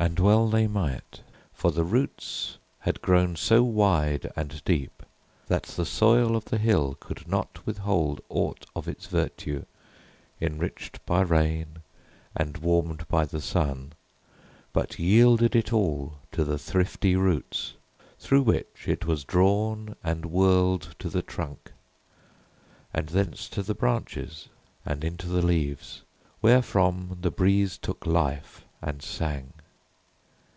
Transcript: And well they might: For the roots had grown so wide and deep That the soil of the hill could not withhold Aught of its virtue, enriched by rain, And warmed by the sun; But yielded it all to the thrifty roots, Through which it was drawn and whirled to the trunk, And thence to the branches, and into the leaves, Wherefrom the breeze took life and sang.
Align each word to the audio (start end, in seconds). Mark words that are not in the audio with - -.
And 0.00 0.20
well 0.20 0.46
they 0.48 0.68
might: 0.68 1.22
For 1.52 1.72
the 1.72 1.82
roots 1.82 2.58
had 2.78 3.02
grown 3.02 3.34
so 3.34 3.64
wide 3.64 4.30
and 4.36 4.62
deep 4.64 5.02
That 5.48 5.64
the 5.64 5.84
soil 5.84 6.36
of 6.36 6.44
the 6.44 6.58
hill 6.58 6.96
could 7.00 7.26
not 7.26 7.66
withhold 7.66 8.20
Aught 8.28 8.64
of 8.76 8.86
its 8.86 9.06
virtue, 9.08 9.64
enriched 10.40 11.04
by 11.04 11.22
rain, 11.22 11.78
And 12.36 12.58
warmed 12.58 13.08
by 13.08 13.24
the 13.24 13.40
sun; 13.40 13.90
But 14.72 15.00
yielded 15.00 15.56
it 15.56 15.72
all 15.72 16.18
to 16.30 16.44
the 16.44 16.58
thrifty 16.58 17.16
roots, 17.16 17.72
Through 18.20 18.42
which 18.42 18.84
it 18.86 19.04
was 19.04 19.24
drawn 19.24 19.96
and 20.04 20.26
whirled 20.26 20.94
to 21.00 21.08
the 21.08 21.22
trunk, 21.22 21.72
And 22.94 23.08
thence 23.08 23.48
to 23.48 23.64
the 23.64 23.74
branches, 23.74 24.48
and 24.86 25.02
into 25.02 25.26
the 25.26 25.42
leaves, 25.42 26.02
Wherefrom 26.40 27.18
the 27.20 27.32
breeze 27.32 27.76
took 27.76 28.06
life 28.06 28.64
and 28.80 29.02
sang. 29.02 29.54